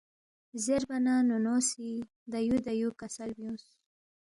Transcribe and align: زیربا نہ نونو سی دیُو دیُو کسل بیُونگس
زیربا 0.63 0.97
نہ 1.05 1.15
نونو 1.27 1.55
سی 1.69 1.87
دیُو 2.31 2.57
دیُو 2.65 2.89
کسل 2.99 3.29
بیُونگس 3.37 3.65